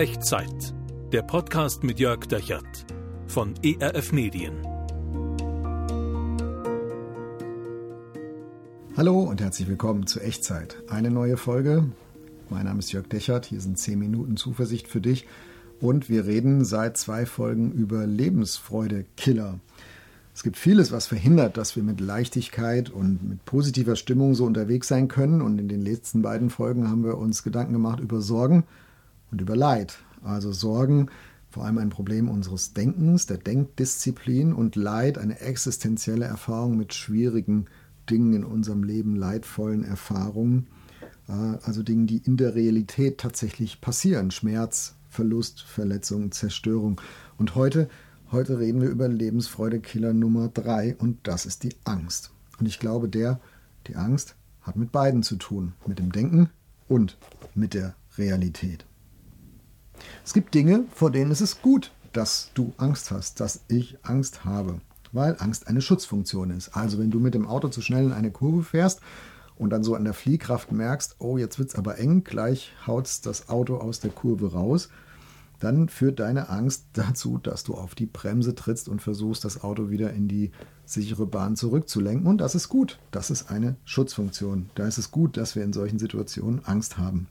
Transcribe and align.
Echtzeit. 0.00 0.72
Der 1.12 1.20
Podcast 1.20 1.84
mit 1.84 2.00
Jörg 2.00 2.20
Dechert 2.20 2.86
von 3.26 3.52
ERF 3.62 4.12
Medien. 4.12 4.54
Hallo 8.96 9.20
und 9.20 9.42
herzlich 9.42 9.68
willkommen 9.68 10.06
zu 10.06 10.20
Echtzeit. 10.20 10.78
Eine 10.88 11.10
neue 11.10 11.36
Folge. 11.36 11.84
Mein 12.48 12.64
Name 12.64 12.78
ist 12.78 12.92
Jörg 12.92 13.08
Dechert. 13.08 13.44
Hier 13.44 13.60
sind 13.60 13.78
10 13.78 13.98
Minuten 13.98 14.38
Zuversicht 14.38 14.88
für 14.88 15.02
dich. 15.02 15.26
Und 15.82 16.08
wir 16.08 16.24
reden 16.24 16.64
seit 16.64 16.96
zwei 16.96 17.26
Folgen 17.26 17.70
über 17.70 18.06
Lebensfreude-Killer. 18.06 19.60
Es 20.34 20.42
gibt 20.42 20.56
vieles, 20.56 20.92
was 20.92 21.08
verhindert, 21.08 21.58
dass 21.58 21.76
wir 21.76 21.82
mit 21.82 22.00
Leichtigkeit 22.00 22.88
und 22.88 23.28
mit 23.28 23.44
positiver 23.44 23.96
Stimmung 23.96 24.34
so 24.34 24.46
unterwegs 24.46 24.88
sein 24.88 25.08
können. 25.08 25.42
Und 25.42 25.58
in 25.58 25.68
den 25.68 25.82
letzten 25.82 26.22
beiden 26.22 26.48
Folgen 26.48 26.88
haben 26.88 27.04
wir 27.04 27.18
uns 27.18 27.42
Gedanken 27.42 27.74
gemacht 27.74 28.00
über 28.00 28.22
Sorgen 28.22 28.64
und 29.30 29.40
über 29.40 29.56
Leid. 29.56 29.98
Also 30.22 30.52
Sorgen, 30.52 31.08
vor 31.50 31.64
allem 31.64 31.78
ein 31.78 31.90
Problem 31.90 32.28
unseres 32.28 32.72
Denkens, 32.72 33.26
der 33.26 33.38
Denkdisziplin 33.38 34.52
und 34.52 34.76
Leid, 34.76 35.18
eine 35.18 35.40
existenzielle 35.40 36.26
Erfahrung 36.26 36.76
mit 36.76 36.94
schwierigen 36.94 37.66
Dingen 38.08 38.34
in 38.34 38.44
unserem 38.44 38.82
Leben, 38.82 39.16
leidvollen 39.16 39.84
Erfahrungen. 39.84 40.66
Äh, 41.28 41.32
also 41.32 41.82
Dingen, 41.82 42.06
die 42.06 42.18
in 42.18 42.36
der 42.36 42.54
Realität 42.54 43.18
tatsächlich 43.18 43.80
passieren. 43.80 44.30
Schmerz, 44.30 44.94
Verlust, 45.08 45.62
Verletzung, 45.62 46.32
Zerstörung. 46.32 47.00
Und 47.38 47.54
heute 47.54 47.88
Heute 48.32 48.60
reden 48.60 48.80
wir 48.80 48.88
über 48.88 49.08
Lebensfreude-Killer 49.08 50.12
Nummer 50.12 50.46
3 50.54 50.94
und 50.98 51.18
das 51.24 51.46
ist 51.46 51.64
die 51.64 51.74
Angst. 51.82 52.30
Und 52.60 52.66
ich 52.66 52.78
glaube, 52.78 53.08
der, 53.08 53.40
die 53.88 53.96
Angst, 53.96 54.36
hat 54.60 54.76
mit 54.76 54.92
beiden 54.92 55.24
zu 55.24 55.34
tun. 55.34 55.72
Mit 55.84 55.98
dem 55.98 56.12
Denken 56.12 56.48
und 56.86 57.18
mit 57.56 57.74
der 57.74 57.96
Realität. 58.16 58.86
Es 60.24 60.32
gibt 60.32 60.54
Dinge, 60.54 60.84
vor 60.94 61.10
denen 61.10 61.30
ist 61.30 61.40
es 61.40 61.62
gut, 61.62 61.92
dass 62.12 62.50
du 62.54 62.72
Angst 62.76 63.10
hast, 63.10 63.40
dass 63.40 63.60
ich 63.68 63.98
Angst 64.02 64.44
habe. 64.44 64.80
Weil 65.12 65.36
Angst 65.38 65.66
eine 65.66 65.80
Schutzfunktion 65.80 66.50
ist. 66.50 66.76
Also 66.76 66.98
wenn 66.98 67.10
du 67.10 67.18
mit 67.18 67.34
dem 67.34 67.46
Auto 67.46 67.68
zu 67.68 67.80
schnell 67.80 68.04
in 68.04 68.12
eine 68.12 68.30
Kurve 68.30 68.62
fährst 68.62 69.00
und 69.56 69.70
dann 69.70 69.82
so 69.82 69.94
an 69.94 70.04
der 70.04 70.14
Fliehkraft 70.14 70.70
merkst, 70.70 71.16
oh, 71.18 71.36
jetzt 71.36 71.58
wird 71.58 71.70
es 71.70 71.74
aber 71.74 71.98
eng, 71.98 72.22
gleich 72.22 72.72
haut 72.86 73.08
das 73.26 73.48
Auto 73.48 73.76
aus 73.76 73.98
der 73.98 74.10
Kurve 74.10 74.52
raus, 74.52 74.88
dann 75.60 75.88
führt 75.88 76.20
deine 76.20 76.48
Angst 76.48 76.86
dazu, 76.94 77.38
dass 77.38 77.64
du 77.64 77.74
auf 77.74 77.94
die 77.94 78.06
Bremse 78.06 78.54
trittst 78.54 78.88
und 78.88 79.02
versuchst, 79.02 79.44
das 79.44 79.62
Auto 79.62 79.90
wieder 79.90 80.12
in 80.12 80.26
die 80.26 80.52
sichere 80.86 81.26
Bahn 81.26 81.54
zurückzulenken. 81.54 82.26
Und 82.26 82.38
das 82.38 82.54
ist 82.54 82.68
gut. 82.68 82.98
Das 83.10 83.30
ist 83.30 83.50
eine 83.50 83.76
Schutzfunktion. 83.84 84.70
Da 84.74 84.86
ist 84.86 84.98
es 84.98 85.10
gut, 85.10 85.36
dass 85.36 85.54
wir 85.54 85.62
in 85.62 85.72
solchen 85.72 85.98
Situationen 85.98 86.64
Angst 86.64 86.98
haben. 86.98 87.28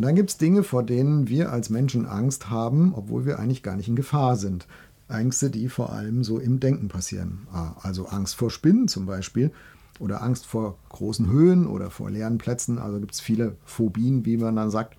Und 0.00 0.06
dann 0.06 0.14
gibt 0.14 0.30
es 0.30 0.38
Dinge, 0.38 0.62
vor 0.62 0.82
denen 0.82 1.28
wir 1.28 1.52
als 1.52 1.68
Menschen 1.68 2.06
Angst 2.06 2.48
haben, 2.48 2.94
obwohl 2.94 3.26
wir 3.26 3.38
eigentlich 3.38 3.62
gar 3.62 3.76
nicht 3.76 3.86
in 3.86 3.96
Gefahr 3.96 4.36
sind. 4.36 4.66
Ängste, 5.10 5.50
die 5.50 5.68
vor 5.68 5.92
allem 5.92 6.24
so 6.24 6.38
im 6.38 6.58
Denken 6.58 6.88
passieren. 6.88 7.46
Ah, 7.52 7.74
also 7.82 8.06
Angst 8.06 8.34
vor 8.34 8.50
Spinnen 8.50 8.88
zum 8.88 9.04
Beispiel 9.04 9.50
oder 9.98 10.22
Angst 10.22 10.46
vor 10.46 10.78
großen 10.88 11.28
Höhen 11.28 11.66
oder 11.66 11.90
vor 11.90 12.08
leeren 12.10 12.38
Plätzen. 12.38 12.78
Also 12.78 12.98
gibt 12.98 13.12
es 13.12 13.20
viele 13.20 13.58
Phobien, 13.66 14.24
wie 14.24 14.38
man 14.38 14.56
dann 14.56 14.70
sagt. 14.70 14.96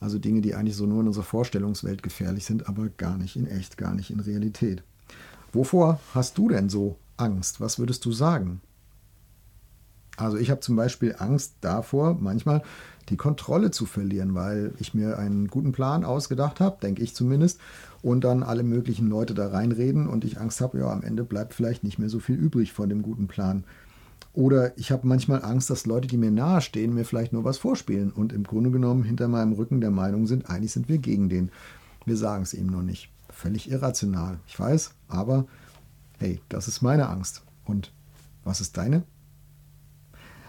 Also 0.00 0.18
Dinge, 0.18 0.42
die 0.42 0.54
eigentlich 0.54 0.76
so 0.76 0.84
nur 0.84 1.00
in 1.00 1.06
unserer 1.06 1.24
Vorstellungswelt 1.24 2.02
gefährlich 2.02 2.44
sind, 2.44 2.68
aber 2.68 2.90
gar 2.90 3.16
nicht 3.16 3.36
in 3.36 3.46
echt, 3.46 3.78
gar 3.78 3.94
nicht 3.94 4.10
in 4.10 4.20
Realität. 4.20 4.82
Wovor 5.54 5.98
hast 6.12 6.36
du 6.36 6.50
denn 6.50 6.68
so 6.68 6.98
Angst? 7.16 7.62
Was 7.62 7.78
würdest 7.78 8.04
du 8.04 8.12
sagen? 8.12 8.60
Also 10.18 10.36
ich 10.36 10.50
habe 10.50 10.60
zum 10.60 10.76
Beispiel 10.76 11.14
Angst 11.18 11.54
davor, 11.62 12.18
manchmal 12.20 12.62
die 13.08 13.16
Kontrolle 13.16 13.70
zu 13.70 13.86
verlieren, 13.86 14.34
weil 14.34 14.72
ich 14.78 14.94
mir 14.94 15.18
einen 15.18 15.48
guten 15.48 15.72
Plan 15.72 16.04
ausgedacht 16.04 16.60
habe, 16.60 16.78
denke 16.82 17.02
ich 17.02 17.14
zumindest, 17.14 17.60
und 18.02 18.24
dann 18.24 18.42
alle 18.42 18.62
möglichen 18.62 19.08
Leute 19.08 19.34
da 19.34 19.48
reinreden 19.48 20.08
und 20.08 20.24
ich 20.24 20.40
Angst 20.40 20.60
habe, 20.60 20.78
ja, 20.78 20.90
am 20.90 21.02
Ende 21.02 21.24
bleibt 21.24 21.54
vielleicht 21.54 21.84
nicht 21.84 21.98
mehr 21.98 22.08
so 22.08 22.20
viel 22.20 22.36
übrig 22.36 22.72
von 22.72 22.88
dem 22.88 23.02
guten 23.02 23.26
Plan. 23.26 23.64
Oder 24.32 24.76
ich 24.76 24.92
habe 24.92 25.06
manchmal 25.06 25.42
Angst, 25.42 25.70
dass 25.70 25.86
Leute, 25.86 26.08
die 26.08 26.18
mir 26.18 26.30
nahestehen, 26.30 26.94
mir 26.94 27.04
vielleicht 27.04 27.32
nur 27.32 27.44
was 27.44 27.58
vorspielen 27.58 28.12
und 28.12 28.32
im 28.32 28.44
Grunde 28.44 28.70
genommen 28.70 29.02
hinter 29.02 29.28
meinem 29.28 29.52
Rücken 29.52 29.80
der 29.80 29.90
Meinung 29.90 30.26
sind, 30.26 30.50
eigentlich 30.50 30.72
sind 30.72 30.88
wir 30.88 30.98
gegen 30.98 31.28
den. 31.28 31.50
Wir 32.04 32.16
sagen 32.16 32.42
es 32.42 32.52
ihm 32.52 32.66
nur 32.66 32.82
nicht. 32.82 33.10
Völlig 33.30 33.70
irrational. 33.70 34.38
Ich 34.46 34.58
weiß, 34.58 34.90
aber 35.08 35.46
hey, 36.18 36.40
das 36.48 36.68
ist 36.68 36.82
meine 36.82 37.08
Angst. 37.08 37.42
Und 37.64 37.92
was 38.44 38.60
ist 38.60 38.76
deine? 38.76 39.04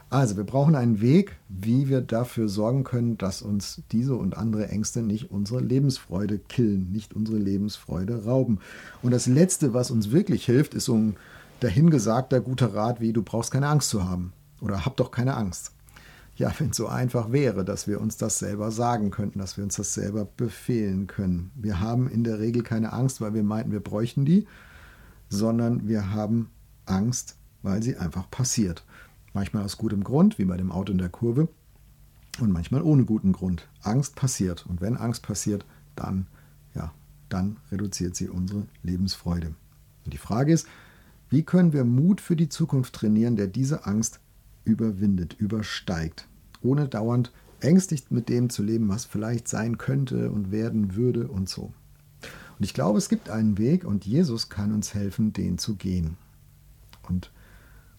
Also, 0.09 0.37
wir 0.37 0.45
brauchen 0.45 0.75
einen 0.75 1.01
Weg, 1.01 1.35
wie 1.49 1.89
wir 1.89 1.99
dafür 1.99 2.47
sorgen 2.47 2.85
können, 2.85 3.17
dass 3.17 3.41
uns 3.41 3.81
diese 3.91 4.15
und 4.15 4.37
andere 4.37 4.69
Ängste 4.69 5.01
nicht 5.01 5.31
unsere 5.31 5.59
Lebensfreude 5.59 6.39
killen, 6.39 6.91
nicht 6.93 7.13
unsere 7.13 7.37
Lebensfreude 7.37 8.23
rauben. 8.23 8.59
Und 9.01 9.11
das 9.11 9.27
Letzte, 9.27 9.73
was 9.73 9.91
uns 9.91 10.11
wirklich 10.11 10.45
hilft, 10.45 10.73
ist 10.75 10.85
so 10.85 10.95
ein 10.95 11.17
dahingesagter 11.59 12.39
guter 12.39 12.73
Rat 12.73 13.01
wie, 13.01 13.11
du 13.11 13.21
brauchst 13.21 13.51
keine 13.51 13.67
Angst 13.67 13.89
zu 13.89 14.07
haben 14.07 14.31
oder 14.61 14.85
hab 14.85 14.95
doch 14.95 15.11
keine 15.11 15.35
Angst. 15.35 15.71
Ja, 16.37 16.53
wenn 16.59 16.69
es 16.69 16.77
so 16.77 16.87
einfach 16.87 17.31
wäre, 17.31 17.65
dass 17.65 17.87
wir 17.87 17.99
uns 17.99 18.15
das 18.15 18.39
selber 18.39 18.71
sagen 18.71 19.09
könnten, 19.09 19.39
dass 19.39 19.57
wir 19.57 19.63
uns 19.63 19.75
das 19.75 19.93
selber 19.93 20.25
befehlen 20.37 21.07
können. 21.07 21.51
Wir 21.55 21.79
haben 21.79 22.07
in 22.07 22.23
der 22.23 22.39
Regel 22.39 22.61
keine 22.61 22.93
Angst, 22.93 23.21
weil 23.21 23.33
wir 23.33 23.43
meinten, 23.43 23.71
wir 23.71 23.79
bräuchten 23.79 24.23
die, 24.23 24.47
sondern 25.29 25.87
wir 25.87 26.13
haben 26.13 26.49
Angst, 26.85 27.35
weil 27.63 27.81
sie 27.81 27.97
einfach 27.97 28.29
passiert. 28.29 28.85
Manchmal 29.37 29.65
aus 29.65 29.77
gutem 29.77 30.03
Grund, 30.03 30.39
wie 30.39 30.45
bei 30.45 30.57
dem 30.57 30.71
Auto 30.71 30.91
in 30.91 30.97
der 30.97 31.09
Kurve, 31.09 31.47
und 32.39 32.51
manchmal 32.51 32.81
ohne 32.81 33.05
guten 33.05 33.33
Grund. 33.33 33.67
Angst 33.83 34.15
passiert. 34.15 34.65
Und 34.65 34.81
wenn 34.81 34.97
Angst 34.97 35.21
passiert, 35.21 35.63
dann, 35.95 36.25
ja, 36.73 36.91
dann 37.29 37.57
reduziert 37.71 38.15
sie 38.15 38.29
unsere 38.29 38.65
Lebensfreude. 38.81 39.53
Und 40.05 40.13
die 40.15 40.17
Frage 40.17 40.51
ist, 40.51 40.65
wie 41.29 41.43
können 41.43 41.71
wir 41.71 41.85
Mut 41.85 42.19
für 42.19 42.35
die 42.35 42.49
Zukunft 42.49 42.95
trainieren, 42.95 43.35
der 43.35 43.45
diese 43.45 43.85
Angst 43.85 44.21
überwindet, 44.63 45.35
übersteigt, 45.37 46.27
ohne 46.63 46.87
dauernd 46.87 47.31
ängstlich 47.59 48.09
mit 48.09 48.29
dem 48.29 48.49
zu 48.49 48.63
leben, 48.63 48.89
was 48.89 49.05
vielleicht 49.05 49.47
sein 49.47 49.77
könnte 49.77 50.31
und 50.31 50.51
werden 50.51 50.95
würde 50.95 51.27
und 51.27 51.47
so. 51.47 51.71
Und 52.57 52.65
ich 52.65 52.73
glaube, 52.73 52.97
es 52.97 53.07
gibt 53.07 53.29
einen 53.29 53.59
Weg 53.59 53.85
und 53.85 54.03
Jesus 54.03 54.49
kann 54.49 54.73
uns 54.73 54.95
helfen, 54.95 55.31
den 55.31 55.59
zu 55.59 55.75
gehen. 55.75 56.17
Und 57.07 57.31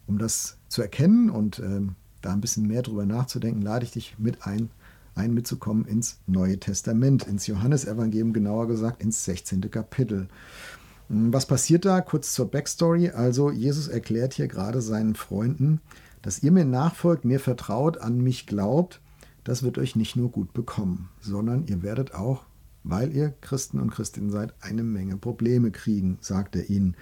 um 0.08 0.18
das 0.18 0.57
zu 0.68 0.82
erkennen 0.82 1.30
und 1.30 1.58
äh, 1.58 1.80
da 2.20 2.32
ein 2.32 2.40
bisschen 2.40 2.66
mehr 2.66 2.82
drüber 2.82 3.06
nachzudenken, 3.06 3.62
lade 3.62 3.84
ich 3.84 3.92
dich 3.92 4.16
mit 4.18 4.46
ein, 4.46 4.70
ein 5.14 5.32
mitzukommen 5.34 5.84
ins 5.84 6.18
Neue 6.26 6.58
Testament, 6.58 7.24
ins 7.26 7.46
Johannesevangelium, 7.46 8.32
genauer 8.32 8.68
gesagt 8.68 9.02
ins 9.02 9.24
16. 9.24 9.70
Kapitel. 9.70 10.28
Hm, 11.08 11.32
was 11.32 11.46
passiert 11.46 11.84
da? 11.84 12.00
Kurz 12.00 12.32
zur 12.32 12.50
Backstory. 12.50 13.10
Also 13.10 13.50
Jesus 13.50 13.88
erklärt 13.88 14.34
hier 14.34 14.48
gerade 14.48 14.80
seinen 14.80 15.14
Freunden, 15.14 15.80
dass 16.22 16.42
ihr 16.42 16.52
mir 16.52 16.64
nachfolgt, 16.64 17.24
mir 17.24 17.40
vertraut, 17.40 17.98
an 17.98 18.18
mich 18.18 18.46
glaubt, 18.46 19.00
das 19.44 19.62
wird 19.62 19.78
euch 19.78 19.96
nicht 19.96 20.16
nur 20.16 20.30
gut 20.30 20.52
bekommen, 20.52 21.08
sondern 21.20 21.66
ihr 21.68 21.82
werdet 21.82 22.14
auch, 22.14 22.44
weil 22.84 23.14
ihr 23.14 23.32
Christen 23.40 23.80
und 23.80 23.90
Christinnen 23.90 24.30
seid, 24.30 24.52
eine 24.60 24.82
Menge 24.82 25.16
Probleme 25.16 25.70
kriegen, 25.70 26.18
sagt 26.20 26.54
er 26.56 26.68
ihnen. 26.68 26.96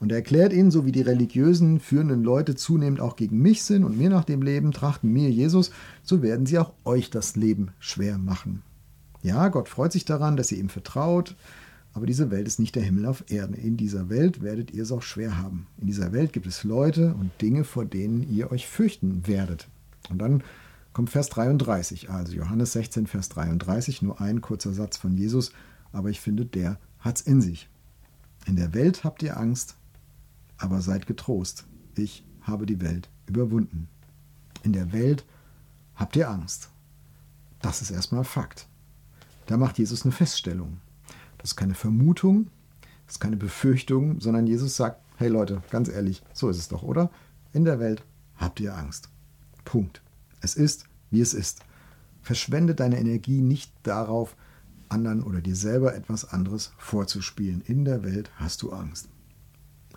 Und 0.00 0.12
er 0.12 0.18
erklärt 0.18 0.52
ihnen, 0.52 0.70
so 0.70 0.86
wie 0.86 0.92
die 0.92 1.02
religiösen, 1.02 1.80
führenden 1.80 2.22
Leute 2.22 2.54
zunehmend 2.54 3.00
auch 3.00 3.16
gegen 3.16 3.40
mich 3.40 3.64
sind 3.64 3.84
und 3.84 3.98
mir 3.98 4.10
nach 4.10 4.24
dem 4.24 4.42
Leben 4.42 4.70
trachten, 4.70 5.12
mir 5.12 5.30
Jesus, 5.30 5.70
so 6.02 6.22
werden 6.22 6.46
sie 6.46 6.58
auch 6.58 6.72
euch 6.84 7.10
das 7.10 7.34
Leben 7.34 7.70
schwer 7.80 8.18
machen. 8.18 8.62
Ja, 9.22 9.48
Gott 9.48 9.68
freut 9.68 9.92
sich 9.92 10.04
daran, 10.04 10.36
dass 10.36 10.52
ihr 10.52 10.58
ihm 10.58 10.68
vertraut, 10.68 11.34
aber 11.92 12.06
diese 12.06 12.30
Welt 12.30 12.46
ist 12.46 12.60
nicht 12.60 12.76
der 12.76 12.84
Himmel 12.84 13.06
auf 13.06 13.24
Erden. 13.28 13.54
In 13.54 13.76
dieser 13.76 14.08
Welt 14.08 14.40
werdet 14.40 14.70
ihr 14.70 14.84
es 14.84 14.92
auch 14.92 15.02
schwer 15.02 15.36
haben. 15.36 15.66
In 15.78 15.88
dieser 15.88 16.12
Welt 16.12 16.32
gibt 16.32 16.46
es 16.46 16.62
Leute 16.62 17.14
und 17.14 17.30
Dinge, 17.42 17.64
vor 17.64 17.84
denen 17.84 18.22
ihr 18.30 18.52
euch 18.52 18.68
fürchten 18.68 19.26
werdet. 19.26 19.66
Und 20.08 20.18
dann 20.18 20.44
kommt 20.92 21.10
Vers 21.10 21.28
33, 21.30 22.10
also 22.10 22.34
Johannes 22.34 22.72
16, 22.72 23.08
Vers 23.08 23.28
33, 23.30 24.02
nur 24.02 24.20
ein 24.20 24.40
kurzer 24.40 24.72
Satz 24.72 24.96
von 24.96 25.16
Jesus, 25.16 25.52
aber 25.92 26.10
ich 26.10 26.20
finde, 26.20 26.44
der 26.44 26.78
hat's 27.00 27.20
in 27.20 27.40
sich. 27.40 27.68
In 28.46 28.56
der 28.56 28.74
Welt 28.74 29.04
habt 29.04 29.22
ihr 29.22 29.36
Angst, 29.36 29.76
aber 30.58 30.80
seid 30.82 31.06
getrost. 31.06 31.64
Ich 31.96 32.24
habe 32.42 32.66
die 32.66 32.80
Welt 32.80 33.08
überwunden. 33.26 33.88
In 34.62 34.72
der 34.72 34.92
Welt 34.92 35.24
habt 35.94 36.16
ihr 36.16 36.30
Angst. 36.30 36.70
Das 37.60 37.82
ist 37.82 37.90
erstmal 37.90 38.24
Fakt. 38.24 38.68
Da 39.46 39.56
macht 39.56 39.78
Jesus 39.78 40.04
eine 40.04 40.12
Feststellung. 40.12 40.78
Das 41.38 41.50
ist 41.50 41.56
keine 41.56 41.74
Vermutung, 41.74 42.50
das 43.06 43.14
ist 43.14 43.20
keine 43.20 43.36
Befürchtung, 43.36 44.20
sondern 44.20 44.46
Jesus 44.46 44.76
sagt, 44.76 45.00
hey 45.16 45.28
Leute, 45.28 45.62
ganz 45.70 45.88
ehrlich, 45.88 46.22
so 46.32 46.48
ist 46.48 46.58
es 46.58 46.68
doch, 46.68 46.82
oder? 46.82 47.10
In 47.52 47.64
der 47.64 47.78
Welt 47.78 48.04
habt 48.36 48.60
ihr 48.60 48.76
Angst. 48.76 49.08
Punkt. 49.64 50.02
Es 50.40 50.54
ist, 50.54 50.84
wie 51.10 51.20
es 51.20 51.34
ist. 51.34 51.60
Verschwende 52.20 52.74
deine 52.74 52.98
Energie 52.98 53.40
nicht 53.40 53.72
darauf, 53.82 54.36
anderen 54.88 55.22
oder 55.22 55.40
dir 55.40 55.56
selber 55.56 55.94
etwas 55.94 56.24
anderes 56.24 56.72
vorzuspielen. 56.78 57.62
In 57.62 57.84
der 57.84 58.02
Welt 58.02 58.30
hast 58.36 58.62
du 58.62 58.72
Angst. 58.72 59.08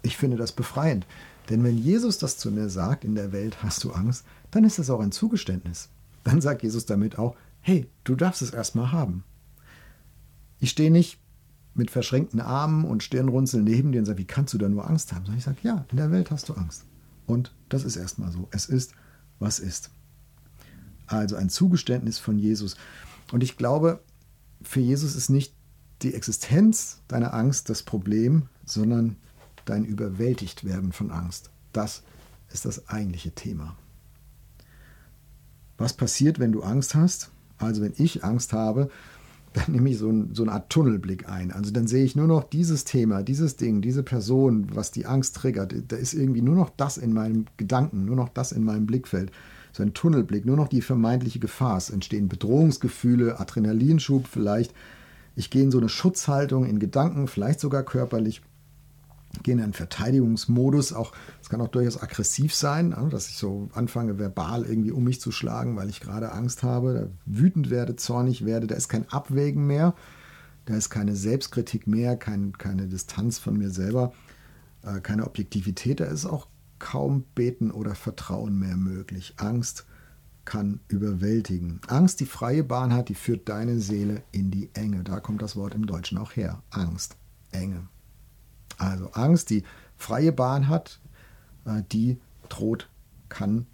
Ich 0.04 0.18
finde 0.18 0.38
das 0.38 0.52
befreiend, 0.52 1.06
denn 1.50 1.64
wenn 1.64 1.78
Jesus 1.78 2.18
das 2.18 2.38
zu 2.38 2.52
mir 2.52 2.70
sagt, 2.70 3.04
in 3.04 3.16
der 3.16 3.32
Welt 3.32 3.64
hast 3.64 3.84
du 3.84 3.92
Angst, 3.92 4.26
dann 4.52 4.64
ist 4.64 4.80
das 4.80 4.90
auch 4.90 5.00
ein 5.00 5.12
Zugeständnis. 5.12 5.90
Dann 6.24 6.42
sagt 6.42 6.64
Jesus 6.64 6.86
damit 6.86 7.18
auch, 7.18 7.36
hey, 7.62 7.90
du 8.04 8.16
darfst 8.16 8.42
es 8.42 8.52
erstmal 8.52 8.92
haben. 8.92 9.24
Ich 10.60 10.70
stehe 10.70 10.92
nicht 10.92 11.20
mit 11.74 11.90
verschränkten 11.90 12.40
Armen 12.40 12.86
und 12.86 13.04
Stirnrunzeln 13.04 13.64
neben 13.64 13.92
dir 13.92 14.00
und 14.00 14.06
sage, 14.06 14.20
wie 14.20 14.26
kannst 14.26 14.54
du 14.54 14.58
da 14.58 14.70
nur 14.70 14.90
Angst 14.90 15.14
haben? 15.14 15.26
Sondern 15.26 15.38
ich 15.40 15.44
sage, 15.44 15.58
ja, 15.64 15.86
in 15.90 15.98
der 15.98 16.12
Welt 16.12 16.32
hast 16.32 16.50
du 16.50 16.54
Angst. 16.54 16.86
Und 17.26 17.54
das 17.70 17.84
ist 17.84 17.96
erstmal 17.96 18.32
so. 18.32 18.48
Es 18.52 18.66
ist, 18.66 18.94
was 19.40 19.60
ist. 19.60 19.90
Also 21.08 21.36
ein 21.36 21.50
Zugeständnis 21.50 22.20
von 22.20 22.38
Jesus. 22.38 22.76
Und 23.32 23.44
ich 23.44 23.58
glaube, 23.58 24.02
für 24.62 24.80
Jesus 24.80 25.16
ist 25.16 25.30
nicht 25.30 25.54
die 26.02 26.14
Existenz 26.14 27.02
deiner 27.08 27.34
Angst 27.34 27.70
das 27.70 27.84
Problem, 27.84 28.48
sondern 28.66 29.16
dein 29.66 29.86
Überwältigtwerden 29.86 30.92
von 30.92 31.12
Angst. 31.12 31.52
Das 31.74 32.04
ist 32.52 32.66
das 32.66 32.90
eigentliche 32.90 33.32
Thema. 33.32 33.76
Was 35.78 35.94
passiert, 35.94 36.40
wenn 36.40 36.52
du 36.52 36.62
Angst 36.62 36.96
hast? 36.96 37.32
Also 37.58 37.82
wenn 37.82 37.94
ich 37.98 38.24
Angst 38.24 38.54
habe, 38.54 38.90
dann 39.54 39.72
nehme 39.74 39.90
ich 39.90 39.98
so, 39.98 40.10
ein, 40.10 40.34
so 40.34 40.44
eine 40.44 40.54
Art 40.54 40.70
Tunnelblick 40.70 41.28
ein. 41.28 41.52
Also 41.52 41.72
dann 41.72 41.88
sehe 41.88 42.06
ich 42.06 42.16
nur 42.16 42.28
noch 42.28 42.44
dieses 42.44 42.86
Thema, 42.86 43.22
dieses 43.22 43.58
Ding, 43.58 43.82
diese 43.82 44.04
Person, 44.04 44.68
was 44.74 44.92
die 44.92 45.06
Angst 45.06 45.36
triggert. 45.36 45.74
Da 45.90 45.98
ist 45.98 46.14
irgendwie 46.14 46.42
nur 46.42 46.56
noch 46.56 46.70
das 46.70 46.98
in 46.98 47.14
meinem 47.14 47.46
Gedanken, 47.58 48.06
nur 48.06 48.16
noch 48.16 48.30
das 48.30 48.52
in 48.52 48.64
meinem 48.64 48.86
Blickfeld. 48.86 49.32
So 49.74 49.84
ein 49.84 49.94
Tunnelblick, 49.94 50.46
nur 50.46 50.58
noch 50.58 50.68
die 50.68 50.82
vermeintliche 50.82 51.40
Gefahr. 51.40 51.78
Es 51.78 51.90
entstehen 51.90 52.30
Bedrohungsgefühle, 52.30 53.40
Adrenalinschub 53.40 54.28
vielleicht. 54.28 54.74
Ich 55.36 55.50
gehe 55.50 55.64
in 55.64 55.72
so 55.72 55.78
eine 55.78 55.90
Schutzhaltung 55.90 56.66
in 56.66 56.80
Gedanken, 56.80 57.28
vielleicht 57.28 57.60
sogar 57.60 57.84
körperlich 57.84 58.42
gehe 59.44 59.54
in 59.54 59.62
einen 59.62 59.74
Verteidigungsmodus. 59.74 60.94
Auch 60.94 61.14
es 61.42 61.50
kann 61.50 61.62
auch 61.62 61.68
durchaus 61.68 62.02
aggressiv 62.02 62.54
sein, 62.54 62.90
ne, 62.90 63.08
dass 63.10 63.28
ich 63.30 63.38
so 63.38 63.70
anfange, 63.74 64.20
verbal 64.20 64.66
irgendwie 64.66 64.92
um 64.92 65.04
mich 65.04 65.22
zu 65.22 65.32
schlagen, 65.32 65.76
weil 65.76 65.90
ich 65.90 66.00
gerade 66.00 66.32
Angst 66.32 66.64
habe, 66.64 67.12
wütend 67.26 67.70
werde, 67.70 67.96
zornig 67.96 68.46
werde. 68.46 68.68
Da 68.68 68.76
ist 68.76 68.90
kein 68.90 69.10
Abwägen 69.10 69.66
mehr, 69.66 69.96
da 70.66 70.76
ist 70.76 70.90
keine 70.90 71.16
Selbstkritik 71.16 71.88
mehr, 71.88 72.18
kein, 72.18 72.58
keine 72.58 72.88
Distanz 72.88 73.40
von 73.40 73.58
mir 73.58 73.70
selber, 73.70 74.14
äh, 74.84 75.00
keine 75.00 75.26
Objektivität. 75.26 76.00
Da 76.00 76.06
ist 76.06 76.26
auch 76.26 76.48
kaum 76.80 77.24
Beten 77.36 77.72
oder 77.72 77.96
Vertrauen 77.96 78.58
mehr 78.58 78.78
möglich. 78.78 79.36
Angst 79.38 79.86
kann 80.46 80.80
überwältigen. 80.88 81.80
Angst, 81.88 82.20
die 82.20 82.26
freie 82.26 82.64
Bahn 82.64 82.94
hat, 82.94 83.10
die 83.10 83.16
führt 83.16 83.48
deine 83.48 83.80
Seele 83.80 84.24
in 84.32 84.50
die 84.52 84.70
Enge. 84.74 85.04
Da 85.04 85.20
kommt 85.20 85.42
das 85.42 85.56
Wort 85.56 85.76
im 85.76 85.86
Deutschen 85.86 86.18
auch 86.18 86.36
her. 86.36 86.64
Angst, 86.72 87.16
Enge. 87.52 87.88
Also 88.82 89.12
Angst, 89.12 89.52
die 89.52 89.64
freie 89.96 90.32
Bahn 90.32 90.68
hat, 90.68 91.00
äh, 91.66 91.84
die 91.92 92.18
droht, 92.50 92.90
kann 93.30 93.68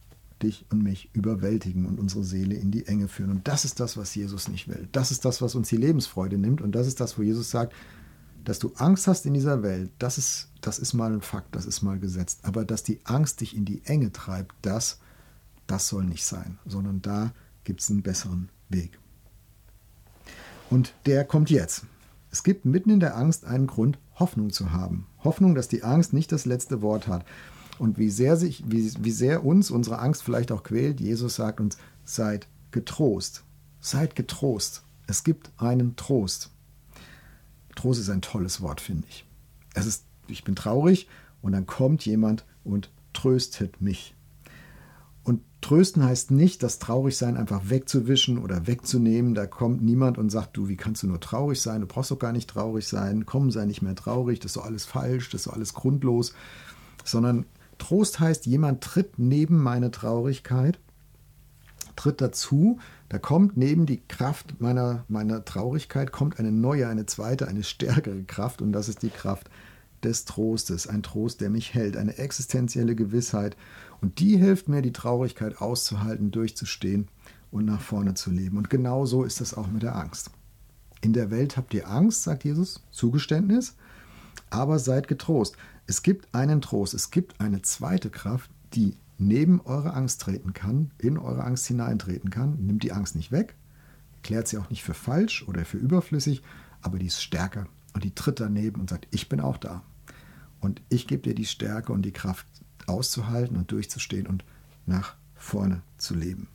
dich 0.43 0.65
und 0.69 0.83
mich 0.83 1.09
überwältigen 1.13 1.85
und 1.85 1.97
unsere 1.97 2.23
Seele 2.23 2.55
in 2.55 2.69
die 2.71 2.85
Enge 2.85 3.07
führen. 3.07 3.31
Und 3.31 3.47
das 3.47 3.65
ist 3.65 3.79
das, 3.79 3.97
was 3.97 4.13
Jesus 4.13 4.49
nicht 4.49 4.67
will. 4.67 4.87
Das 4.91 5.09
ist 5.09 5.25
das, 5.25 5.41
was 5.41 5.55
uns 5.55 5.69
die 5.69 5.77
Lebensfreude 5.77 6.37
nimmt. 6.37 6.61
Und 6.61 6.73
das 6.73 6.85
ist 6.87 6.99
das, 6.99 7.17
wo 7.17 7.23
Jesus 7.23 7.49
sagt, 7.49 7.73
dass 8.43 8.59
du 8.59 8.73
Angst 8.75 9.07
hast 9.07 9.25
in 9.25 9.33
dieser 9.33 9.63
Welt, 9.63 9.91
das 9.97 10.17
ist, 10.17 10.49
das 10.61 10.77
ist 10.77 10.93
mal 10.93 11.11
ein 11.11 11.21
Fakt, 11.21 11.55
das 11.55 11.65
ist 11.65 11.81
mal 11.81 11.99
gesetzt. 11.99 12.41
Aber 12.43 12.65
dass 12.65 12.83
die 12.83 12.99
Angst 13.05 13.41
dich 13.41 13.55
in 13.55 13.65
die 13.65 13.83
Enge 13.85 14.11
treibt, 14.11 14.53
das, 14.61 14.99
das 15.65 15.87
soll 15.87 16.03
nicht 16.03 16.25
sein, 16.25 16.59
sondern 16.65 17.01
da 17.01 17.33
gibt 17.63 17.81
es 17.81 17.89
einen 17.89 18.03
besseren 18.03 18.49
Weg. 18.69 18.99
Und 20.69 20.93
der 21.05 21.23
kommt 21.25 21.49
jetzt. 21.49 21.85
Es 22.29 22.43
gibt 22.43 22.65
mitten 22.65 22.89
in 22.89 22.99
der 22.99 23.15
Angst 23.15 23.45
einen 23.45 23.67
Grund, 23.67 23.97
Hoffnung 24.19 24.51
zu 24.51 24.71
haben. 24.71 25.07
Hoffnung, 25.23 25.55
dass 25.55 25.67
die 25.67 25.83
Angst 25.83 26.13
nicht 26.13 26.31
das 26.31 26.45
letzte 26.45 26.81
Wort 26.81 27.07
hat. 27.07 27.25
Und 27.79 27.97
wie 27.97 28.09
sehr, 28.09 28.37
sich, 28.37 28.63
wie, 28.67 28.91
wie 29.03 29.11
sehr 29.11 29.45
uns 29.45 29.69
unsere 29.69 29.99
Angst 29.99 30.23
vielleicht 30.23 30.51
auch 30.51 30.63
quält, 30.63 30.99
Jesus 30.99 31.35
sagt 31.35 31.59
uns, 31.59 31.77
seid 32.05 32.47
getrost. 32.71 33.43
Seid 33.79 34.15
getrost. 34.15 34.83
Es 35.05 35.23
gibt 35.23 35.51
einen 35.57 35.95
Trost. 35.95 36.51
Trost 37.75 37.99
ist 38.01 38.09
ein 38.09 38.21
tolles 38.21 38.61
Wort, 38.61 38.81
finde 38.81 39.07
ich. 39.07 39.25
Es 39.75 39.85
ist, 39.85 40.05
ich 40.27 40.43
bin 40.43 40.55
traurig 40.55 41.07
und 41.41 41.51
dann 41.51 41.67
kommt 41.67 42.05
jemand 42.05 42.45
und 42.63 42.89
tröstet 43.13 43.79
mich. 43.81 44.15
Und 45.27 45.41
trösten 45.59 46.05
heißt 46.05 46.31
nicht, 46.31 46.63
das 46.63 46.79
Traurigsein 46.79 47.35
einfach 47.35 47.69
wegzuwischen 47.69 48.37
oder 48.37 48.65
wegzunehmen. 48.65 49.35
Da 49.35 49.45
kommt 49.45 49.83
niemand 49.83 50.17
und 50.17 50.29
sagt, 50.29 50.55
du, 50.55 50.69
wie 50.69 50.77
kannst 50.77 51.03
du 51.03 51.07
nur 51.07 51.19
traurig 51.19 51.61
sein? 51.61 51.81
Du 51.81 51.87
brauchst 51.87 52.11
doch 52.11 52.17
gar 52.17 52.31
nicht 52.31 52.49
traurig 52.49 52.87
sein. 52.87 53.25
Komm, 53.25 53.51
sei 53.51 53.65
nicht 53.65 53.81
mehr 53.81 53.93
traurig. 53.93 54.39
Das 54.39 54.51
ist 54.51 54.55
doch 54.55 54.63
alles 54.63 54.85
falsch. 54.85 55.29
Das 55.29 55.41
ist 55.41 55.47
doch 55.47 55.53
alles 55.53 55.73
grundlos. 55.73 56.33
Sondern 57.03 57.45
Trost 57.77 58.21
heißt, 58.21 58.45
jemand 58.45 58.81
tritt 58.81 59.19
neben 59.19 59.61
meine 59.61 59.91
Traurigkeit, 59.91 60.79
tritt 61.97 62.21
dazu. 62.21 62.79
Da 63.09 63.19
kommt 63.19 63.57
neben 63.57 63.85
die 63.85 64.01
Kraft 64.07 64.61
meiner, 64.61 65.03
meiner 65.09 65.43
Traurigkeit, 65.43 66.13
kommt 66.13 66.39
eine 66.39 66.53
neue, 66.53 66.87
eine 66.87 67.05
zweite, 67.05 67.49
eine 67.49 67.63
stärkere 67.63 68.23
Kraft. 68.23 68.61
Und 68.61 68.71
das 68.71 68.87
ist 68.87 69.01
die 69.01 69.09
Kraft 69.09 69.49
des 70.03 70.23
Trostes. 70.23 70.87
Ein 70.87 71.03
Trost, 71.03 71.41
der 71.41 71.49
mich 71.49 71.73
hält. 71.73 71.97
Eine 71.97 72.17
existenzielle 72.17 72.95
Gewissheit 72.95 73.57
und 74.01 74.19
die 74.19 74.37
hilft 74.37 74.69
mir, 74.69 74.81
die 74.81 74.93
Traurigkeit 74.93 75.61
auszuhalten, 75.61 76.31
durchzustehen 76.31 77.07
und 77.51 77.65
nach 77.65 77.81
vorne 77.81 78.13
zu 78.13 78.31
leben. 78.31 78.57
Und 78.57 78.69
genau 78.69 79.05
so 79.05 79.23
ist 79.23 79.41
es 79.41 79.53
auch 79.53 79.67
mit 79.67 79.83
der 79.83 79.95
Angst. 79.95 80.31
In 81.01 81.13
der 81.13 81.31
Welt 81.31 81.57
habt 81.57 81.73
ihr 81.73 81.89
Angst, 81.89 82.23
sagt 82.23 82.43
Jesus, 82.43 82.83
Zugeständnis, 82.91 83.75
aber 84.49 84.79
seid 84.79 85.07
getrost. 85.07 85.55
Es 85.85 86.03
gibt 86.03 86.33
einen 86.33 86.61
Trost, 86.61 86.93
es 86.93 87.11
gibt 87.11 87.39
eine 87.39 87.61
zweite 87.61 88.09
Kraft, 88.09 88.49
die 88.73 88.95
neben 89.17 89.61
eure 89.61 89.93
Angst 89.93 90.21
treten 90.21 90.53
kann, 90.53 90.91
in 90.97 91.17
eure 91.17 91.43
Angst 91.43 91.65
hineintreten 91.67 92.29
kann, 92.29 92.57
nimmt 92.65 92.83
die 92.83 92.91
Angst 92.91 93.15
nicht 93.15 93.31
weg, 93.31 93.55
erklärt 94.15 94.47
sie 94.47 94.57
auch 94.57 94.69
nicht 94.69 94.83
für 94.83 94.93
falsch 94.93 95.47
oder 95.47 95.65
für 95.65 95.77
überflüssig, 95.77 96.43
aber 96.81 96.99
die 96.99 97.07
ist 97.07 97.21
stärker 97.21 97.67
und 97.93 98.03
die 98.03 98.13
tritt 98.13 98.39
daneben 98.39 98.81
und 98.81 98.89
sagt, 98.89 99.07
ich 99.11 99.29
bin 99.29 99.39
auch 99.39 99.57
da. 99.57 99.83
Und 100.59 100.81
ich 100.89 101.07
gebe 101.07 101.23
dir 101.23 101.35
die 101.35 101.45
Stärke 101.45 101.93
und 101.93 102.01
die 102.03 102.11
Kraft, 102.11 102.47
auszuhalten 102.87 103.57
und 103.57 103.71
durchzustehen 103.71 104.27
und 104.27 104.43
nach 104.85 105.15
vorne 105.35 105.81
zu 105.97 106.15
leben. 106.15 106.47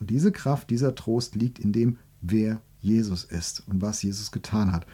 Und 0.00 0.10
diese 0.10 0.32
Kraft, 0.32 0.70
dieser 0.70 0.94
Trost 0.94 1.34
liegt 1.34 1.58
in 1.58 1.72
dem, 1.72 1.98
wer 2.20 2.60
Jesus 2.80 3.24
ist 3.24 3.62
und 3.68 3.82
was 3.82 4.02
Jesus 4.02 4.32
getan 4.32 4.72
hat. 4.72 4.86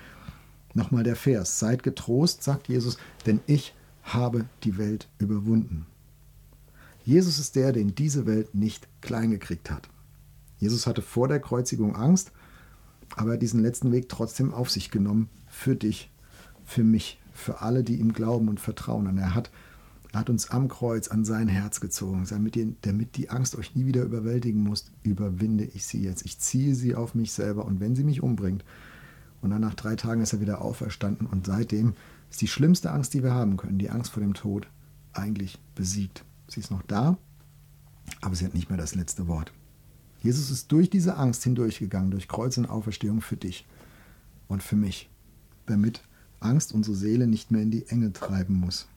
Nochmal 0.75 1.03
der 1.03 1.17
Vers, 1.17 1.59
seid 1.59 1.83
getrost, 1.83 2.43
sagt 2.43 2.69
Jesus, 2.69 2.99
denn 3.27 3.41
ich 3.47 3.75
habe 4.03 4.45
die 4.65 4.77
Welt 4.79 5.09
überwunden. 5.19 5.87
Jesus 7.05 7.39
ist 7.39 7.57
der, 7.57 7.73
den 7.73 7.95
diese 7.95 8.27
Welt 8.27 8.55
nicht 8.55 8.87
klein 9.01 9.31
gekriegt 9.31 9.71
hat. 9.71 9.89
Jesus 10.59 10.87
hatte 10.87 11.03
vor 11.03 11.29
der 11.29 11.41
Kreuzigung 11.41 11.97
Angst, 11.97 12.33
aber 13.17 13.31
er 13.31 13.35
hat 13.35 13.43
diesen 13.43 13.63
letzten 13.63 13.93
Weg 13.93 14.09
trotzdem 14.09 14.53
auf 14.53 14.71
sich 14.71 14.91
genommen 14.91 15.31
für 15.47 15.75
dich, 15.75 16.11
für 16.65 16.85
mich, 16.85 17.19
für 17.33 17.63
alle, 17.63 17.83
die 17.83 17.97
ihm 17.97 18.13
glauben 18.13 18.49
und 18.49 18.61
vertrauen. 18.61 19.07
Und 19.07 19.17
er 19.17 19.35
hat 19.35 19.51
er 20.13 20.21
hat 20.21 20.31
uns 20.31 20.51
am 20.51 20.69
Kreuz 20.69 21.09
an 21.09 21.25
sein 21.25 21.49
Herz 21.49 21.81
gezogen, 21.81 22.27
damit, 22.29 22.57
ihr, 22.57 22.75
damit 22.83 23.17
die 23.17 23.31
Angst 23.31 23.57
euch 23.57 23.75
nie 23.75 23.87
wieder 23.87 24.03
überwältigen 24.03 24.63
muss, 24.63 24.91
überwinde 25.03 25.65
ich 25.65 25.85
sie 25.85 26.03
jetzt. 26.03 26.25
Ich 26.25 26.39
ziehe 26.39 26.75
sie 26.75 26.95
auf 26.95 27.15
mich 27.15 27.33
selber 27.33 27.67
und 27.67 27.81
wenn 27.81 27.95
sie 27.95 28.05
mich 28.05 28.23
umbringt, 28.23 28.65
und 29.41 29.51
dann 29.51 29.61
nach 29.61 29.75
drei 29.75 29.95
Tagen 29.95 30.21
ist 30.21 30.33
er 30.33 30.41
wieder 30.41 30.63
auferstanden 30.63 31.27
und 31.27 31.47
seitdem 31.47 31.95
ist 32.31 32.41
die 32.41 32.49
schlimmste 32.49 32.91
Angst, 32.91 33.15
die 33.15 33.23
wir 33.23 33.35
haben 33.35 33.57
können, 33.57 33.79
die 33.79 33.91
Angst 33.91 34.11
vor 34.11 34.23
dem 34.23 34.35
Tod, 34.35 34.67
eigentlich 35.13 35.59
besiegt. 35.75 36.25
Sie 36.49 36.61
ist 36.61 36.71
noch 36.71 36.83
da, 36.83 37.19
aber 38.21 38.35
sie 38.35 38.45
hat 38.45 38.55
nicht 38.55 38.69
mehr 38.69 38.79
das 38.79 38.95
letzte 38.95 39.29
Wort. 39.29 39.53
Jesus 40.21 40.51
ist 40.51 40.73
durch 40.73 40.91
diese 40.91 41.17
Angst 41.17 41.45
hindurchgegangen, 41.45 42.11
durch 42.11 42.27
Kreuz 42.27 42.59
und 42.59 42.67
Auferstehung 42.67 43.21
für 43.21 43.37
dich 43.37 43.67
und 44.49 44.63
für 44.63 44.77
mich, 44.77 45.09
damit 45.67 46.03
Angst 46.41 46.73
unsere 46.73 46.97
Seele 46.97 47.27
nicht 47.27 47.51
mehr 47.51 47.63
in 47.63 47.71
die 47.71 47.87
Enge 47.87 48.13
treiben 48.13 48.55
muss. 48.55 48.89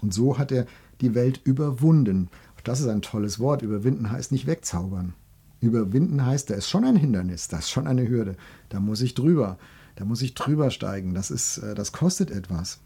Und 0.00 0.14
so 0.14 0.38
hat 0.38 0.52
er 0.52 0.66
die 1.00 1.14
Welt 1.14 1.40
überwunden. 1.44 2.28
Das 2.64 2.80
ist 2.80 2.88
ein 2.88 3.02
tolles 3.02 3.38
Wort. 3.38 3.62
Überwinden 3.62 4.10
heißt 4.10 4.32
nicht 4.32 4.46
wegzaubern. 4.46 5.14
Überwinden 5.60 6.24
heißt, 6.24 6.50
da 6.50 6.54
ist 6.54 6.68
schon 6.68 6.84
ein 6.84 6.96
Hindernis, 6.96 7.48
da 7.48 7.58
ist 7.58 7.70
schon 7.70 7.86
eine 7.86 8.08
Hürde. 8.08 8.36
Da 8.68 8.80
muss 8.80 9.00
ich 9.00 9.14
drüber. 9.14 9.58
Da 9.94 10.04
muss 10.04 10.20
ich 10.22 10.34
drüber 10.34 10.70
steigen. 10.70 11.14
Das, 11.14 11.30
ist, 11.30 11.58
äh, 11.58 11.74
das 11.74 11.92
kostet 11.92 12.30
etwas. 12.30 12.80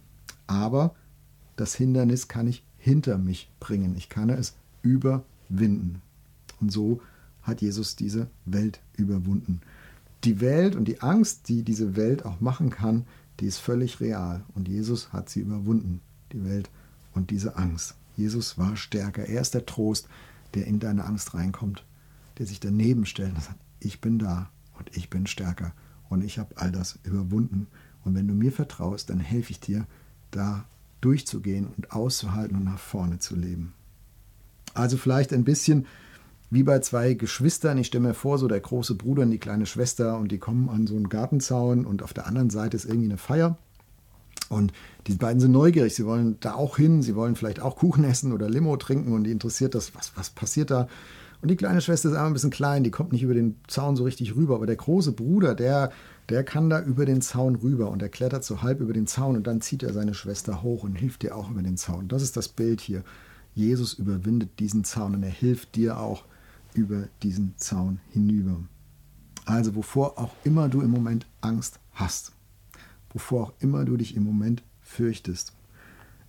Aber 0.46 0.94
das 1.56 1.74
Hindernis 1.74 2.28
kann 2.28 2.46
ich 2.46 2.64
hinter 2.78 3.18
mich 3.18 3.50
bringen. 3.58 3.94
Ich 3.96 4.08
kann 4.08 4.30
es 4.30 4.54
überwinden. 4.82 6.02
Und 6.60 6.70
so 6.70 7.00
hat 7.42 7.62
Jesus 7.62 7.96
diese 7.96 8.28
Welt 8.44 8.80
überwunden. 8.96 9.60
Die 10.24 10.40
Welt 10.40 10.76
und 10.76 10.86
die 10.86 11.00
Angst, 11.00 11.48
die 11.48 11.62
diese 11.62 11.96
Welt 11.96 12.24
auch 12.24 12.40
machen 12.40 12.70
kann, 12.70 13.06
die 13.40 13.46
ist 13.46 13.58
völlig 13.58 14.00
real. 14.00 14.44
Und 14.54 14.68
Jesus 14.68 15.12
hat 15.12 15.30
sie 15.30 15.40
überwunden. 15.40 16.00
Die 16.32 16.44
Welt 16.44 16.68
überwunden 16.68 16.79
und 17.14 17.30
diese 17.30 17.56
Angst. 17.56 17.94
Jesus 18.16 18.58
war 18.58 18.76
stärker. 18.76 19.26
Er 19.26 19.40
ist 19.40 19.54
der 19.54 19.66
Trost, 19.66 20.08
der 20.54 20.66
in 20.66 20.78
deine 20.78 21.04
Angst 21.04 21.34
reinkommt, 21.34 21.84
der 22.38 22.46
sich 22.46 22.60
daneben 22.60 23.06
stellt 23.06 23.34
und 23.34 23.42
sagt, 23.42 23.60
ich 23.80 24.00
bin 24.00 24.18
da 24.18 24.50
und 24.78 24.96
ich 24.96 25.10
bin 25.10 25.26
stärker 25.26 25.72
und 26.08 26.22
ich 26.22 26.38
habe 26.38 26.56
all 26.56 26.72
das 26.72 26.98
überwunden. 27.04 27.66
Und 28.04 28.14
wenn 28.14 28.28
du 28.28 28.34
mir 28.34 28.52
vertraust, 28.52 29.10
dann 29.10 29.20
helfe 29.20 29.52
ich 29.52 29.60
dir, 29.60 29.86
da 30.30 30.64
durchzugehen 31.00 31.66
und 31.66 31.92
auszuhalten 31.92 32.56
und 32.56 32.64
nach 32.64 32.78
vorne 32.78 33.18
zu 33.18 33.36
leben. 33.36 33.72
Also 34.74 34.96
vielleicht 34.96 35.32
ein 35.32 35.44
bisschen 35.44 35.86
wie 36.50 36.62
bei 36.62 36.80
zwei 36.80 37.14
Geschwistern. 37.14 37.78
Ich 37.78 37.88
stelle 37.88 38.08
mir 38.08 38.14
vor, 38.14 38.38
so 38.38 38.48
der 38.48 38.60
große 38.60 38.94
Bruder 38.96 39.22
und 39.22 39.30
die 39.30 39.38
kleine 39.38 39.66
Schwester 39.66 40.18
und 40.18 40.32
die 40.32 40.38
kommen 40.38 40.68
an 40.68 40.86
so 40.86 40.96
einen 40.96 41.08
Gartenzaun 41.08 41.86
und 41.86 42.02
auf 42.02 42.12
der 42.12 42.26
anderen 42.26 42.50
Seite 42.50 42.76
ist 42.76 42.84
irgendwie 42.84 43.08
eine 43.08 43.18
Feier. 43.18 43.56
Und 44.50 44.72
die 45.06 45.14
beiden 45.14 45.40
sind 45.40 45.52
neugierig, 45.52 45.94
sie 45.94 46.04
wollen 46.04 46.36
da 46.40 46.54
auch 46.54 46.76
hin, 46.76 47.02
sie 47.02 47.14
wollen 47.14 47.36
vielleicht 47.36 47.60
auch 47.60 47.76
Kuchen 47.76 48.02
essen 48.02 48.32
oder 48.32 48.50
Limo 48.50 48.76
trinken 48.76 49.12
und 49.12 49.22
die 49.24 49.30
interessiert 49.30 49.76
das, 49.76 49.94
was, 49.94 50.12
was 50.16 50.30
passiert 50.30 50.72
da. 50.72 50.88
Und 51.40 51.48
die 51.48 51.56
kleine 51.56 51.80
Schwester 51.80 52.08
ist 52.08 52.16
einfach 52.16 52.26
ein 52.26 52.32
bisschen 52.32 52.50
klein, 52.50 52.82
die 52.82 52.90
kommt 52.90 53.12
nicht 53.12 53.22
über 53.22 53.32
den 53.32 53.56
Zaun 53.68 53.94
so 53.94 54.02
richtig 54.02 54.34
rüber, 54.34 54.56
aber 54.56 54.66
der 54.66 54.74
große 54.74 55.12
Bruder, 55.12 55.54
der, 55.54 55.92
der 56.28 56.42
kann 56.42 56.68
da 56.68 56.82
über 56.82 57.06
den 57.06 57.22
Zaun 57.22 57.54
rüber 57.54 57.90
und 57.90 58.02
er 58.02 58.08
klettert 58.08 58.42
so 58.42 58.60
halb 58.60 58.80
über 58.80 58.92
den 58.92 59.06
Zaun 59.06 59.36
und 59.36 59.46
dann 59.46 59.60
zieht 59.60 59.84
er 59.84 59.92
seine 59.92 60.14
Schwester 60.14 60.62
hoch 60.62 60.82
und 60.82 60.96
hilft 60.96 61.22
ihr 61.22 61.36
auch 61.36 61.48
über 61.48 61.62
den 61.62 61.76
Zaun. 61.76 62.08
Das 62.08 62.22
ist 62.22 62.36
das 62.36 62.48
Bild 62.48 62.80
hier. 62.80 63.04
Jesus 63.54 63.94
überwindet 63.94 64.58
diesen 64.58 64.82
Zaun 64.82 65.14
und 65.14 65.22
er 65.22 65.30
hilft 65.30 65.76
dir 65.76 66.00
auch 66.00 66.24
über 66.74 67.04
diesen 67.22 67.54
Zaun 67.56 68.00
hinüber. 68.10 68.56
Also 69.44 69.76
wovor 69.76 70.18
auch 70.18 70.34
immer 70.42 70.68
du 70.68 70.82
im 70.82 70.90
Moment 70.90 71.26
Angst 71.40 71.78
hast, 71.92 72.32
wovor 73.12 73.42
auch 73.42 73.52
immer 73.60 73.84
du 73.84 73.96
dich 73.96 74.16
im 74.16 74.24
Moment 74.24 74.62
fürchtest. 74.80 75.52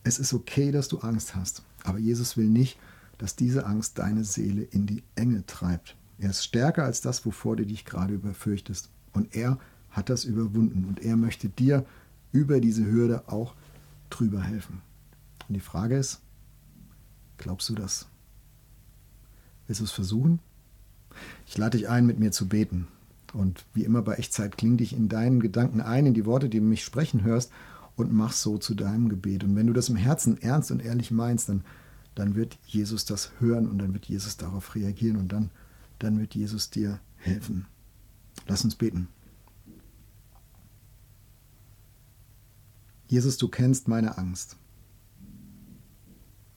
Es 0.04 0.20
ist 0.20 0.34
okay, 0.34 0.72
dass 0.72 0.88
du 0.88 1.00
Angst 1.00 1.36
hast, 1.36 1.64
aber 1.84 2.00
Jesus 2.00 2.38
will 2.38 2.48
nicht, 2.48 2.78
dass 3.18 3.36
diese 3.36 3.66
Angst 3.66 4.00
deine 4.00 4.24
Seele 4.24 4.64
in 4.64 4.88
die 4.88 5.04
Enge 5.16 5.46
treibt. 5.46 5.96
Er 6.18 6.32
ist 6.32 6.44
stärker 6.44 6.84
als 6.84 7.02
das, 7.02 7.26
wovor 7.26 7.56
du 7.56 7.66
dich 7.66 7.86
gerade 7.86 8.14
überfürchtest. 8.14 8.90
Und 9.14 9.36
er 9.36 9.60
hat 9.90 10.10
das 10.10 10.24
überwunden 10.24 10.86
und 10.86 11.02
er 11.02 11.18
möchte 11.18 11.50
dir 11.50 11.86
über 12.32 12.60
diese 12.60 12.86
Hürde 12.86 13.28
auch 13.28 13.56
drüber 14.10 14.42
helfen. 14.42 14.82
Und 15.48 15.56
die 15.56 15.60
Frage 15.60 15.98
ist, 15.98 16.22
glaubst 17.38 17.70
du 17.70 17.76
das? 17.76 18.08
Willst 19.68 19.82
du 19.82 19.86
es 19.86 19.92
versuchen? 19.92 20.40
Ich 21.46 21.58
lade 21.58 21.78
dich 21.78 21.90
ein, 21.90 22.06
mit 22.06 22.20
mir 22.20 22.32
zu 22.32 22.48
beten. 22.48 22.88
Und 23.34 23.66
wie 23.74 23.84
immer 23.84 24.02
bei 24.02 24.16
Echtzeit 24.16 24.58
kling 24.58 24.78
dich 24.78 24.94
in 24.94 25.08
deinen 25.08 25.40
Gedanken 25.40 25.82
ein, 25.82 26.06
in 26.06 26.14
die 26.14 26.26
Worte, 26.26 26.50
die 26.50 26.60
du 26.60 26.66
mich 26.66 26.84
sprechen 26.84 27.24
hörst, 27.24 27.52
und 27.96 28.12
mach 28.12 28.34
so 28.34 28.58
zu 28.58 28.74
deinem 28.74 29.10
Gebet. 29.10 29.44
Und 29.44 29.56
wenn 29.56 29.68
du 29.68 29.74
das 29.74 29.90
im 29.90 29.96
Herzen 29.96 30.42
ernst 30.42 30.72
und 30.72 30.84
ehrlich 30.84 31.12
meinst, 31.12 31.50
dann, 31.50 31.64
dann 32.16 32.36
wird 32.36 32.58
Jesus 32.66 33.06
das 33.06 33.32
hören 33.40 33.70
und 33.70 33.80
dann 33.80 33.94
wird 33.94 34.06
Jesus 34.06 34.38
darauf 34.38 34.76
reagieren 34.76 35.18
und 35.18 35.32
dann, 35.32 35.52
dann 36.00 36.20
wird 36.20 36.34
Jesus 36.34 36.70
dir 36.70 37.00
helfen. 37.18 37.66
Lass 38.48 38.64
uns 38.64 38.76
beten. 38.76 39.08
Jesus, 43.08 43.38
du 43.38 43.50
kennst 43.50 43.88
meine 43.88 44.18
Angst. 44.18 44.56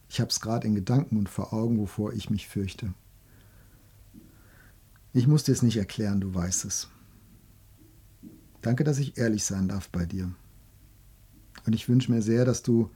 Ich 0.09 0.21
habe 0.21 0.31
es 0.31 0.41
gerade 0.41 0.69
in 0.69 0.77
Gedanken 0.77 1.17
und 1.17 1.29
vor 1.29 1.53
Augen, 1.53 1.79
wovor 1.79 2.13
ich 2.13 2.31
mich 2.31 2.47
fürchte. 2.47 2.95
Ich 5.17 5.29
muss 5.29 5.45
dir 5.45 5.53
es 5.53 5.63
nicht 5.63 5.77
erklären, 5.77 6.21
du 6.21 6.35
weißt 6.35 6.65
es. 6.65 6.89
Danke, 8.63 8.83
dass 8.83 8.99
ich 8.99 9.17
ehrlich 9.17 9.45
sein 9.45 9.69
darf 9.69 9.89
bei 9.89 10.07
dir. 10.07 10.35
Und 11.65 11.73
ich 11.73 11.89
wünsche 11.89 12.11
mir 12.11 12.21
sehr, 12.21 12.45
dass 12.45 12.65
du 12.65 12.91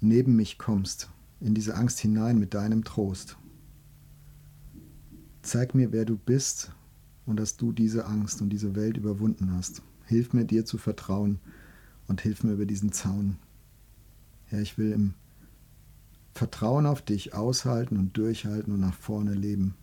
neben 0.00 0.36
mich 0.36 0.56
kommst, 0.56 1.10
in 1.38 1.52
diese 1.52 1.74
Angst 1.74 2.00
hinein 2.00 2.38
mit 2.38 2.54
deinem 2.54 2.82
Trost. 2.82 3.36
Zeig 5.42 5.74
mir, 5.74 5.92
wer 5.92 6.06
du 6.06 6.16
bist 6.16 6.72
und 7.26 7.36
dass 7.36 7.58
du 7.58 7.72
diese 7.72 8.06
Angst 8.06 8.40
und 8.40 8.48
diese 8.48 8.74
Welt 8.74 8.96
überwunden 8.96 9.52
hast. 9.52 9.82
Hilf 10.06 10.32
mir, 10.32 10.46
dir 10.46 10.64
zu 10.64 10.78
vertrauen 10.78 11.40
und 12.08 12.22
hilf 12.22 12.42
mir 12.42 12.52
über 12.52 12.64
diesen 12.64 12.90
Zaun. 12.90 13.36
Herr, 14.46 14.62
ich 14.62 14.78
will 14.78 14.92
im 14.92 15.12
Vertrauen 16.32 16.86
auf 16.86 17.02
dich 17.02 17.34
aushalten 17.34 17.98
und 17.98 18.16
durchhalten 18.16 18.72
und 18.72 18.80
nach 18.80 18.94
vorne 18.94 19.34
leben 19.34 19.74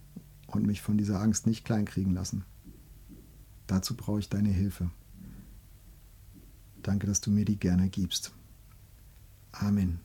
und 0.48 0.66
mich 0.66 0.82
von 0.82 0.98
dieser 0.98 1.22
Angst 1.22 1.46
nicht 1.46 1.66
kleinkriegen 1.66 2.13
lassen. 2.13 2.44
Dazu 3.68 3.96
brauche 3.96 4.20
ich 4.20 4.30
deine 4.30 4.50
Hilfe. 4.50 4.89
Danke, 6.82 7.06
dass 7.06 7.22
du 7.22 7.32
mir 7.32 7.46
die 7.46 7.60
gerne 7.60 7.89
gibst. 7.89 8.32
Amen. 9.51 10.00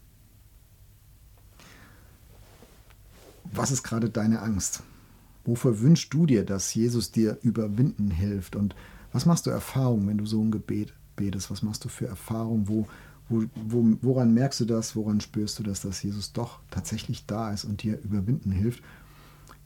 Was 3.53 3.71
ist 3.71 3.83
gerade 3.83 4.11
deine 4.11 4.41
Angst? 4.41 4.83
Wofür 5.45 5.81
wünschst 5.81 6.13
du 6.15 6.27
dir, 6.27 6.45
dass 6.45 6.75
Jesus 6.75 7.13
dir 7.13 7.39
überwinden 7.43 8.11
hilft? 8.11 8.57
Und 8.57 8.75
was 9.13 9.27
machst 9.27 9.47
du 9.47 9.51
Erfahrungen, 9.51 10.09
wenn 10.09 10.19
du 10.19 10.27
so 10.27 10.43
ein 10.43 10.51
Gebet 10.51 10.95
betest? 11.17 11.51
Was 11.51 11.63
machst 11.63 11.85
du 11.85 11.89
für 11.89 12.07
Erfahrungen? 12.07 12.69
Wo, 12.69 12.87
wo, 13.29 13.45
wo, 13.55 13.97
woran 14.01 14.33
merkst 14.35 14.61
du 14.61 14.65
das? 14.65 14.97
Woran 14.97 15.21
spürst 15.21 15.59
du 15.59 15.63
das, 15.63 15.83
dass 15.83 16.03
Jesus 16.03 16.33
doch 16.33 16.61
tatsächlich 16.71 17.27
da 17.27 17.53
ist 17.53 17.65
und 17.65 17.83
dir 17.83 18.01
überwinden 18.03 18.53
hilft? 18.53 18.83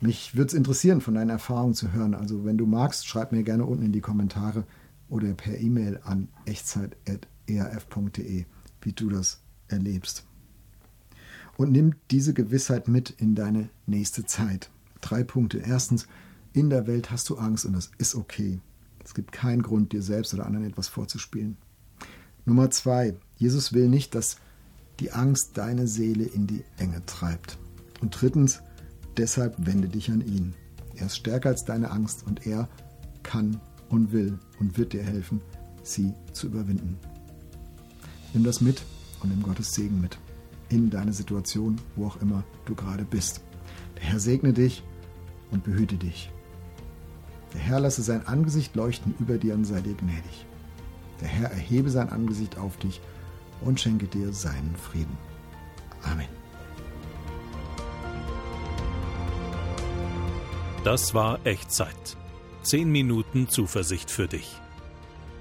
Mich 0.01 0.37
würde 0.37 0.49
es 0.49 0.55
interessieren, 0.55 1.01
von 1.01 1.15
deinen 1.15 1.31
Erfahrungen 1.31 1.75
zu 1.75 1.93
hören. 1.93 2.15
Also 2.15 2.45
wenn 2.45 2.59
du 2.59 2.67
magst, 2.67 3.07
schreib 3.07 3.31
mir 3.33 3.43
gerne 3.43 3.65
unten 3.65 3.85
in 3.85 3.93
die 3.93 4.01
Kommentare 4.01 4.65
oder 5.09 5.33
per 5.35 5.59
E-Mail 5.59 6.01
an 6.05 6.29
echtzeit.erf.de, 6.45 8.45
wie 8.83 8.93
du 8.93 9.09
das 9.09 9.41
erlebst. 9.69 10.27
Und 11.57 11.73
nimm 11.73 11.95
diese 12.11 12.35
Gewissheit 12.35 12.89
mit 12.89 13.11
in 13.11 13.35
deine 13.35 13.71
nächste 13.87 14.27
Zeit. 14.27 14.71
Drei 15.01 15.25
Punkte. 15.25 15.59
Erstens, 15.59 16.07
in 16.53 16.71
der 16.71 16.87
Welt 16.87 17.11
hast 17.11 17.29
du 17.31 17.37
Angst 17.37 17.65
und 17.65 17.73
das 17.73 17.91
ist 17.99 18.15
okay. 18.15 18.61
Es 19.05 19.15
gibt 19.15 19.33
keinen 19.33 19.63
Grund, 19.63 19.93
dir 19.93 20.03
selbst 20.03 20.33
oder 20.35 20.47
anderen 20.47 20.67
etwas 20.67 20.89
vorzuspielen. 20.89 21.57
Nummer 22.45 22.71
zwei, 22.71 23.17
Jesus 23.37 23.73
will 23.73 23.89
nicht, 23.89 24.15
dass 24.15 24.37
die 25.01 25.11
Angst 25.13 25.59
deine 25.59 25.87
Seele 25.87 26.25
in 26.25 26.47
die 26.47 26.65
Enge 26.77 27.05
treibt. 27.07 27.59
Und 28.01 28.21
drittens, 28.21 28.63
Deshalb 29.17 29.55
wende 29.59 29.89
dich 29.89 30.11
an 30.11 30.21
ihn. 30.21 30.55
Er 30.97 31.07
ist 31.07 31.17
stärker 31.17 31.51
als 31.51 31.65
deine 31.65 31.91
Angst 31.91 32.27
und 32.27 32.47
er 32.47 32.69
kann 33.23 33.61
und 33.89 34.13
will 34.13 34.39
und 34.61 34.79
wird 34.79 34.93
dir 34.93 35.03
helfen, 35.03 35.41
sie 35.83 36.13
zu 36.33 36.49
überwinden. 36.49 36.99
Nimm 38.35 38.45
das 38.45 38.61
mit 38.61 38.83
und 39.23 39.31
nimm 39.31 39.43
Gottes 39.43 39.73
Segen 39.73 40.01
mit 40.01 40.19
in 40.69 40.91
deine 40.91 41.13
Situation, 41.13 41.77
wo 41.95 42.07
auch 42.07 42.21
immer 42.21 42.45
du 42.65 42.75
gerade 42.75 43.05
bist. 43.05 43.41
Der 43.97 44.05
Herr 44.05 44.21
segne 44.21 44.53
dich 44.53 44.83
und 45.51 45.65
behüte 45.65 45.97
dich. 45.97 46.31
Der 47.55 47.61
Herr 47.61 47.81
lasse 47.81 48.03
sein 48.03 48.27
Angesicht 48.27 48.75
leuchten 48.75 49.15
über 49.19 49.39
dir 49.39 49.55
und 49.55 49.65
sei 49.65 49.81
dir 49.81 49.95
gnädig. 49.95 50.47
Der 51.21 51.29
Herr 51.29 51.51
erhebe 51.51 51.91
sein 51.91 52.11
Angesicht 52.11 52.59
auf 52.59 52.77
dich 52.77 53.01
und 53.63 53.81
schenke 53.81 54.07
dir 54.07 54.33
seinen 54.33 54.77
Frieden. 54.77 55.17
Amen. 56.03 56.36
Das 60.87 61.15
war 61.15 61.45
Echtzeit. 61.45 62.17
10 62.63 62.89
Minuten 62.89 63.49
Zuversicht 63.49 64.09
für 64.09 64.29
dich. 64.29 64.55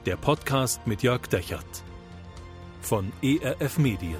Der 0.07 0.17
Podcast 0.17 0.87
mit 0.87 1.03
Jörg 1.03 1.27
Dechert 1.27 1.83
von 2.81 3.11
ERF 3.21 3.77
Medien. 3.77 4.17